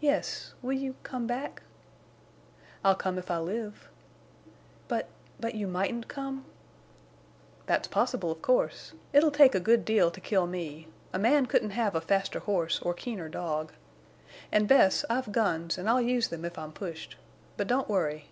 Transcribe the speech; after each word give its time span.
"Yes.... 0.00 0.52
Will 0.62 0.72
you—come 0.72 1.28
back?" 1.28 1.62
"I'll 2.84 2.96
come 2.96 3.18
if 3.20 3.30
I 3.30 3.38
live." 3.38 3.88
"But—but 4.88 5.54
you 5.54 5.68
mightn't 5.68 6.08
come?" 6.08 6.44
"That's 7.66 7.86
possible, 7.86 8.32
of 8.32 8.42
course. 8.42 8.94
It'll 9.12 9.30
take 9.30 9.54
a 9.54 9.60
good 9.60 9.84
deal 9.84 10.10
to 10.10 10.20
kill 10.20 10.48
me. 10.48 10.88
A 11.12 11.20
man 11.20 11.46
couldn't 11.46 11.70
have 11.70 11.94
a 11.94 12.00
faster 12.00 12.40
horse 12.40 12.80
or 12.82 12.94
keener 12.94 13.28
dog. 13.28 13.72
And, 14.50 14.66
Bess, 14.66 15.04
I've 15.08 15.30
guns, 15.30 15.78
and 15.78 15.88
I'll 15.88 16.02
use 16.02 16.26
them 16.26 16.44
if 16.44 16.58
I'm 16.58 16.72
pushed. 16.72 17.14
But 17.56 17.68
don't 17.68 17.88
worry." 17.88 18.30